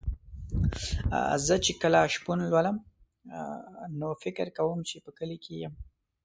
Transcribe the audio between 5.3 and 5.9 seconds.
کې یم.